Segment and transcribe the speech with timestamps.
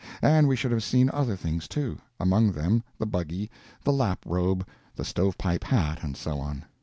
[0.23, 3.51] And we should have seen other things, too; among them the buggy,
[3.83, 6.65] the lap robe, the stove pipe hat, and so on.